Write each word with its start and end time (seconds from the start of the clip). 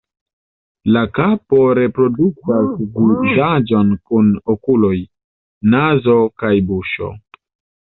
La 0.95 1.01
kapo 1.17 1.59
reproduktas 1.79 2.71
vizaĝon 2.95 3.93
kun 4.09 4.33
okuloj, 4.55 4.93
nazo 5.77 6.19
kaj 6.45 6.53
buŝo. 6.73 7.15